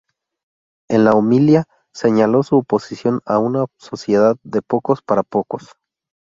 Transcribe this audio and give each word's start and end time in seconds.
En 0.89 1.03
la 1.05 1.11
homilía 1.13 1.65
señaló 1.93 2.41
su 2.41 2.55
oposición 2.55 3.21
a 3.23 3.37
una 3.37 3.65
sociedad 3.77 4.35
"de 4.41 4.63
pocos 4.63 5.03
para 5.03 5.21
pocos". 5.21 5.73